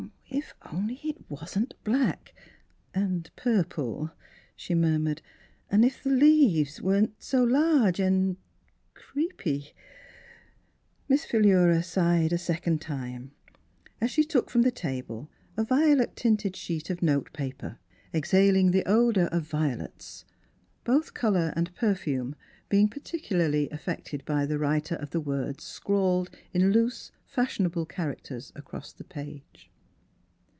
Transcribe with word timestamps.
"If 0.41 0.53
only 0.73 0.97
it 1.03 1.29
wasn't 1.29 1.73
black— 1.83 2.33
and 2.95 3.29
pur 3.35 3.65
ple," 3.65 4.11
she 4.55 4.73
murmured," 4.73 5.21
and 5.69 5.83
if 5.83 6.01
the 6.03 6.09
leaves 6.09 6.81
weren't 6.81 7.21
so 7.21 7.43
large 7.43 7.99
and— 7.99 8.37
creepy." 8.93 9.73
Miss 11.09 11.25
Philura 11.25 11.83
sighed 11.83 12.31
a 12.31 12.37
second 12.37 12.79
time, 12.79 13.31
as 13.99 14.09
she 14.09 14.23
took 14.23 14.49
from 14.49 14.61
the 14.61 14.71
table 14.71 15.29
a 15.57 15.65
violet 15.65 16.15
tinted 16.15 16.55
sheet 16.55 16.89
of 16.89 17.03
note 17.03 17.33
paper, 17.33 17.77
exhaling 18.13 18.71
the 18.71 18.85
odour 18.85 19.25
of 19.33 19.43
violets, 19.43 20.23
both 20.85 21.13
colour 21.13 21.51
and 21.57 21.75
perfume 21.75 22.35
being 22.69 22.87
particularly 22.87 23.69
affected 23.71 24.23
by 24.23 24.45
the 24.45 24.57
writer 24.57 24.95
of 24.95 25.09
the 25.09 25.19
words 25.21 25.65
scrawled 25.65 26.29
in 26.53 26.71
loose, 26.71 27.11
fashionable 27.25 27.85
char 27.85 28.15
acters 28.15 28.53
across 28.55 28.93
the 28.93 29.03
page. 29.03 29.67